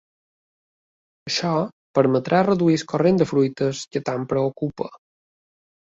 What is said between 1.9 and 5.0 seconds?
permetrà reduir el corrent de fuites que tant preocupa.